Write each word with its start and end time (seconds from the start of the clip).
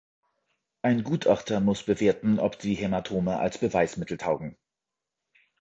Ein 0.81 1.03
Gutachter 1.03 1.59
muss 1.59 1.83
bewerten, 1.83 2.39
ob 2.39 2.57
die 2.57 2.73
Hämatome 2.73 3.37
als 3.37 3.59
Beweismittel 3.59 4.17
taugen. 4.17 4.57